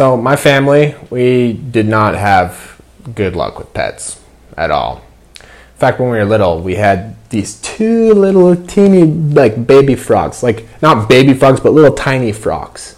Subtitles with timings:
[0.00, 2.80] So, my family, we did not have
[3.14, 4.18] good luck with pets
[4.56, 5.02] at all.
[5.36, 10.42] In fact, when we were little, we had these two little teeny, like baby frogs.
[10.42, 12.96] Like, not baby frogs, but little tiny frogs.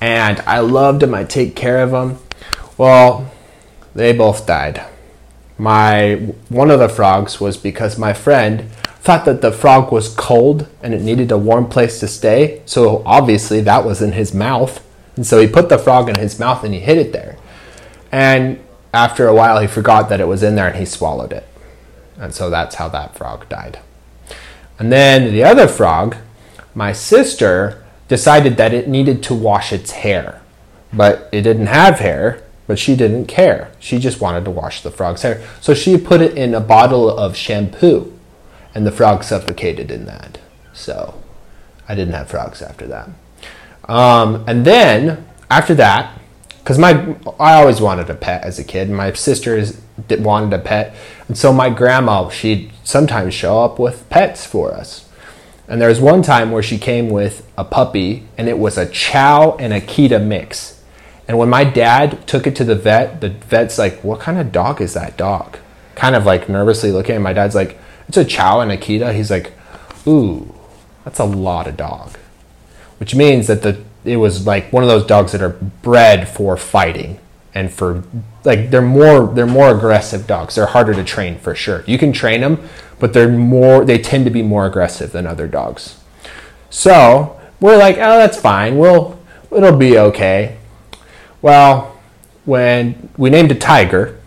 [0.00, 2.18] And I loved them, I'd take care of them.
[2.78, 3.28] Well,
[3.96, 4.86] they both died.
[5.58, 6.14] My
[6.48, 8.70] one of the frogs was because my friend
[9.00, 12.62] thought that the frog was cold and it needed a warm place to stay.
[12.66, 14.80] So obviously that was in his mouth.
[15.20, 17.36] And so he put the frog in his mouth and he hid it there.
[18.10, 18.58] And
[18.94, 21.46] after a while, he forgot that it was in there and he swallowed it.
[22.16, 23.80] And so that's how that frog died.
[24.78, 26.16] And then the other frog,
[26.74, 30.40] my sister decided that it needed to wash its hair.
[30.90, 33.72] But it didn't have hair, but she didn't care.
[33.78, 35.46] She just wanted to wash the frog's hair.
[35.60, 38.18] So she put it in a bottle of shampoo,
[38.74, 40.38] and the frog suffocated in that.
[40.72, 41.20] So
[41.86, 43.10] I didn't have frogs after that.
[43.90, 46.16] Um, and then after that,
[46.60, 48.88] because my I always wanted a pet as a kid.
[48.88, 50.94] My sisters wanted a pet,
[51.26, 55.08] and so my grandma she'd sometimes show up with pets for us.
[55.66, 58.86] And there was one time where she came with a puppy, and it was a
[58.86, 60.80] Chow and Akita mix.
[61.26, 64.52] And when my dad took it to the vet, the vet's like, "What kind of
[64.52, 65.58] dog is that dog?"
[65.96, 67.20] Kind of like nervously looking.
[67.22, 69.52] my dad's like, "It's a Chow and Akita." He's like,
[70.06, 70.54] "Ooh,
[71.04, 72.19] that's a lot of dog."
[73.00, 75.50] Which means that the it was like one of those dogs that are
[75.82, 77.18] bred for fighting
[77.54, 78.04] and for
[78.44, 80.54] like they're more they're more aggressive dogs.
[80.54, 81.82] They're harder to train for sure.
[81.86, 85.48] You can train them, but they're more they tend to be more aggressive than other
[85.48, 85.98] dogs.
[86.68, 88.78] So we're like, oh, that's fine.
[88.78, 89.18] We'll
[89.50, 90.58] it'll be okay.
[91.42, 91.98] Well,
[92.44, 94.20] when we named a tiger,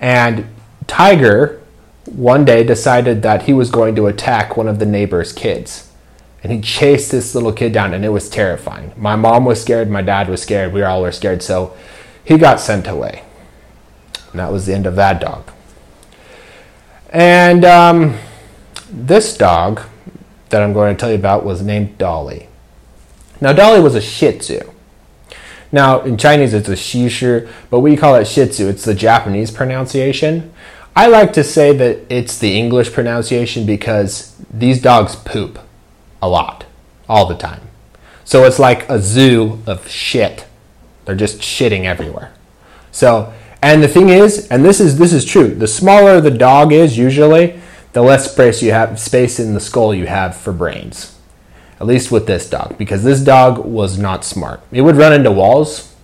[0.00, 0.46] and
[0.88, 1.62] Tiger
[2.06, 5.87] one day decided that he was going to attack one of the neighbor's kids
[6.42, 8.92] and he chased this little kid down and it was terrifying.
[8.96, 11.76] My mom was scared my dad was scared we all were scared so
[12.24, 13.24] he got sent away.
[14.30, 15.50] And that was the end of that dog.
[17.10, 18.18] And um,
[18.90, 19.82] this dog
[20.50, 22.48] that i'm going to tell you about was named dolly.
[23.40, 24.72] Now dolly was a shih tzu.
[25.72, 28.68] Now in chinese it's a shih tzu but we call it shih tzu.
[28.68, 30.52] It's the japanese pronunciation.
[30.94, 35.58] I like to say that it's the english pronunciation because these dogs poop
[36.20, 36.64] a lot,
[37.08, 37.62] all the time.
[38.24, 40.46] So it's like a zoo of shit.
[41.04, 42.32] They're just shitting everywhere.
[42.90, 45.54] So, and the thing is, and this is this is true.
[45.54, 47.60] The smaller the dog is, usually,
[47.92, 51.18] the less space you have space in the skull you have for brains.
[51.80, 54.60] At least with this dog, because this dog was not smart.
[54.72, 55.94] It would run into walls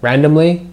[0.00, 0.66] randomly.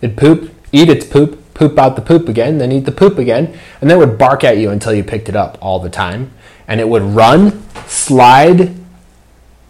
[0.00, 3.58] It'd poop, eat its poop, poop out the poop again, then eat the poop again,
[3.80, 6.30] and then would bark at you until you picked it up all the time.
[6.68, 8.74] And it would run slide,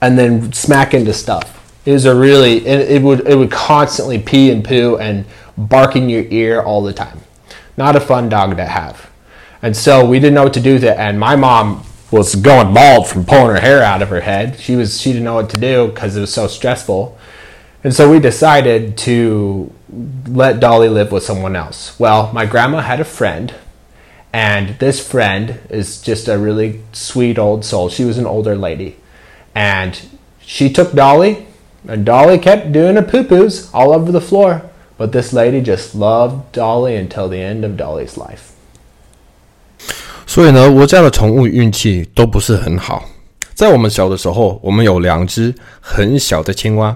[0.00, 1.52] and then smack into stuff.
[1.84, 5.24] It was a really it, it would it would constantly pee and poo and
[5.56, 7.20] bark in your ear all the time.
[7.76, 9.10] Not a fun dog to have.
[9.62, 10.96] And so we didn't know what to do with it.
[10.98, 14.58] And my mom was going bald from pulling her hair out of her head.
[14.60, 17.18] She was she didn't know what to do because it was so stressful.
[17.84, 19.72] And so we decided to
[20.26, 21.98] let Dolly live with someone else.
[22.00, 23.54] Well, my grandma had a friend
[24.35, 27.89] and this friend is just a really sweet old soul.
[27.89, 28.95] She was an older lady.
[29.53, 29.93] And
[30.45, 31.45] she took Dolly,
[31.87, 34.61] and Dolly kept doing her poo poos all over the floor.
[34.97, 38.51] But this lady just loved Dolly until the end of Dolly's life.
[40.27, 43.03] 所以呢，我家的宠物运气都不是很好。
[43.53, 46.95] 在我们小的时候，我们有两只很小的青蛙，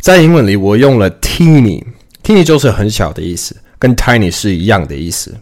[0.00, 5.34] 在英文里我用了 teeny，teeny 就是很小的意思，跟 tiny 是一样的意思。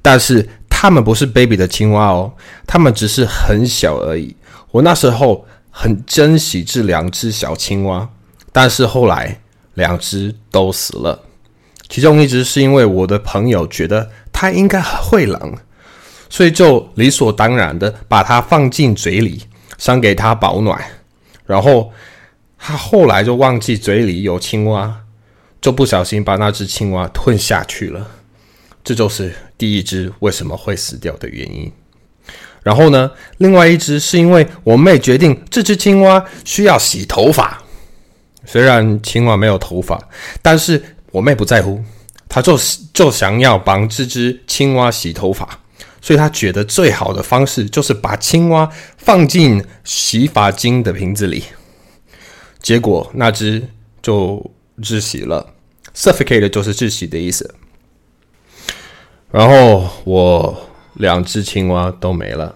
[0.00, 0.48] 但是
[0.79, 2.31] 它们不是 baby 的青蛙哦，
[2.67, 4.35] 它们只是很小而已。
[4.69, 8.07] 我那时候很珍惜这两只小青蛙，
[8.51, 9.41] 但是后来
[9.73, 11.19] 两只都死了。
[11.89, 15.55] 其中一只是因为我的朋友觉得它应该会冷，
[16.29, 19.41] 所以就理所当然的把它放进嘴里，
[19.79, 20.79] 想给它保暖。
[21.47, 21.91] 然后
[22.59, 24.93] 他后来就忘记嘴里有青蛙，
[25.59, 28.11] 就不小心把那只青蛙吞下去了。
[28.87, 31.69] 这就是第一只为什么会死掉的原因。
[32.63, 37.61] 然后呢，另外一只是因为我妹决定这只青蛙需要洗头发。
[38.45, 40.01] 虽然青蛙没有头发，
[40.41, 40.81] 但是
[41.11, 41.83] 我妹不在乎，
[42.29, 42.57] 她就
[42.93, 45.59] 就想要帮这只青蛙洗头发，
[46.01, 51.43] 所以她觉得最好的方式就是把青蛙放进洗发精的瓶子里。
[52.61, 53.67] 结果那只
[54.01, 54.49] 就
[54.81, 55.53] 窒息了
[55.93, 57.53] ，suffocate 就是窒息的意思。
[59.31, 60.57] 然后我
[60.93, 62.55] 两只青蛙都没了。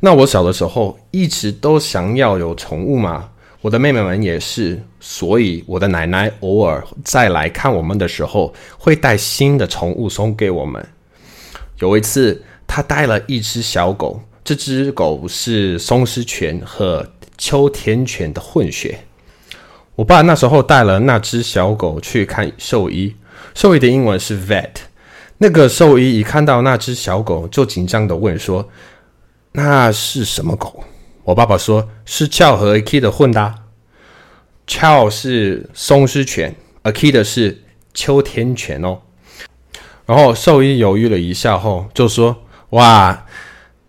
[0.00, 3.30] 那我小的时候一直都想要有宠物嘛，
[3.62, 10.86] 我的妹妹们也是，所以我的奶奶偶尔再来看我们的时候，会带新的宠物送给我们。
[11.78, 17.06] 有一次，她带了一只小狗，这只狗是松狮犬和
[17.38, 18.98] 秋田犬的混血。
[19.94, 23.16] 我爸那时候带了那只小狗去看兽医，
[23.54, 24.70] 兽医的英文是 vet。
[25.38, 28.68] 那个兽医一看到那只小狗，就紧张的问说
[29.52, 30.82] ：“那是什么狗？”
[31.24, 33.54] 我爸爸说：“是俏和 A K 的混搭。
[34.66, 36.54] 俏是松狮犬
[36.84, 37.62] ，Aki 是
[37.92, 39.00] 秋田犬哦。”
[40.06, 43.26] 然后兽医犹豫了一下后就说：“哇，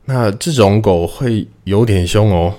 [0.05, 2.55] 那这种狗会有点凶哦。”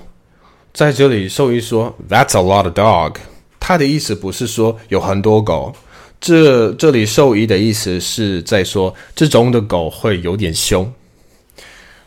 [0.73, 3.17] 在这里，兽医说：“That's a lot of dog。”
[3.59, 5.75] 他的意思不是说有很多狗，
[6.19, 10.91] 这这里兽医的意思是在说这种的狗会有点凶。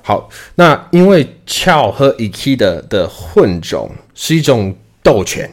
[0.03, 5.50] 好，那因为翘和 Iki 的的混种是一种斗犬，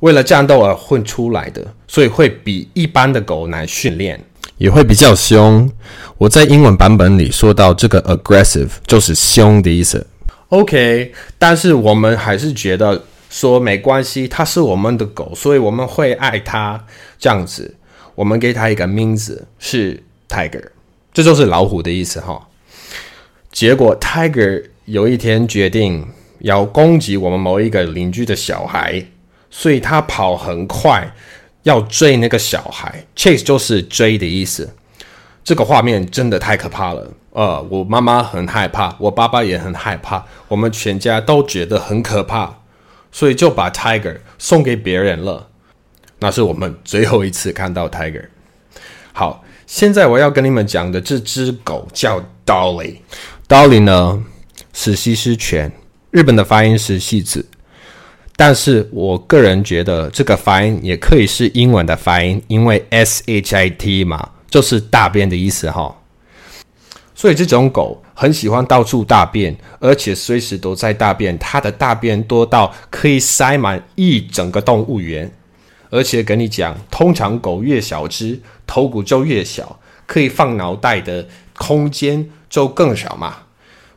[0.00, 4.24] 为了战斗而混出来的，所以会比一般的狗难训练，
[4.56, 5.68] 也会比较凶。
[6.16, 10.06] 我在英文版本里说到这个 aggressive 就是凶的意思。
[10.50, 16.82] OK，但是我们还是觉得说没关系，它是我们的狗，所以我们会爱它
[17.18, 17.74] 这样子。
[18.22, 20.62] 我们给它一个名字是 Tiger，
[21.12, 22.46] 这就是老虎的意思哈。
[23.50, 26.06] 结果，Tiger 有一天决定
[26.38, 29.04] 要攻击我们某一个邻居的小孩，
[29.50, 31.12] 所以他跑很快，
[31.64, 33.04] 要追那个小孩。
[33.16, 34.72] Chase 就是追的意思。
[35.42, 37.12] 这个画面真的太可怕了。
[37.30, 42.58] 呃，我妈妈很害怕，我爸爸也很害怕，我们全家都觉得很可怕，
[43.10, 45.48] 所以就把 Tiger 送给别人了。
[46.22, 48.24] 那是我们最后一次看到 Tiger。
[49.12, 52.98] 好，现在我要跟你们讲的这只狗叫 Dolly。
[53.48, 54.22] Dolly 呢
[54.72, 55.72] 是西施犬，
[56.12, 57.44] 日本的发音是细子，
[58.36, 65.92] 但是我个人觉得这个发音也可以是英文的发音，因为 S H I T 嘛，就是大便的意思哈。
[67.16, 75.28] 所以这种狗很喜欢到处大便，而且随时都在大便，它的大便多到可以塞满一整个动物园。
[75.92, 82.28] 而且跟你讲，通常狗越小只，头骨就越小，可以放脑袋的空间。
[82.52, 83.34] 就更小嘛，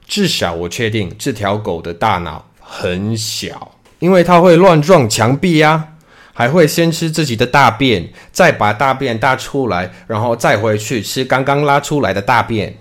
[0.08, 5.90] 至少我确定这条狗的大脑很小，因为它会乱撞墙壁呀，
[6.32, 12.78] 还会先吃自己的大便，再把大便大出来，然后再回去吃刚刚拉出来的大便。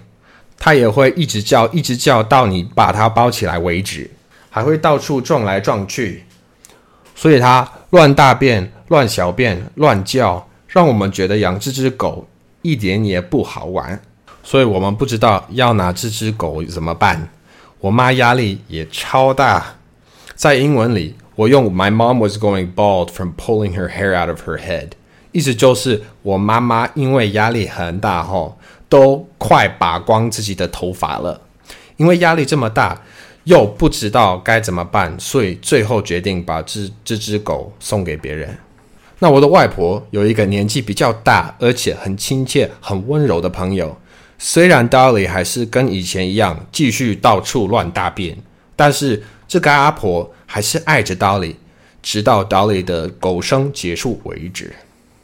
[0.57, 4.09] 它也会一直叫，一直叫到你把它包起来为止，
[4.51, 6.25] 还会到处撞来撞去，
[7.17, 12.27] 所以它乱大便、乱小便、乱叫，让我们觉得养这只狗
[12.63, 14.01] 一点也不好玩。
[14.43, 17.29] 所以我们不知道要拿这只狗怎么办。
[17.81, 19.77] 我妈压力也超大。
[20.35, 24.91] 在英文里，我用 "My mom was going bald from pulling her hair out of her head"，
[25.33, 28.59] 意思就是我妈妈因为压力很大，吼，
[28.89, 31.41] 都快拔光自己的头发了。
[31.97, 33.01] 因为压力这么大，
[33.45, 38.59] 又不知道该怎么办，所以最后决定把这这只狗送给别人。
[39.21, 43.97] 那我的外婆有一个年纪比较大，而且很亲切、很温柔的朋友。
[44.39, 48.37] 虽然 Dolly 还是跟以前一样继续到处乱大便，
[48.77, 51.55] 但是这个阿婆还是爱着 Dolly，
[52.03, 54.75] 直到 Dolly 的狗生结束为止。